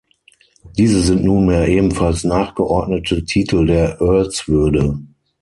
Diese 0.79 0.99
sind 1.03 1.23
nunmehr 1.23 1.67
ebenfalls 1.67 2.23
nachgeordnete 2.23 3.23
Titel 3.23 3.67
der 3.67 4.01
Earlswürde. 4.01 4.97